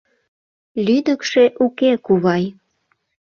[0.85, 2.43] —Лӱдыкшӧ уке, кувай.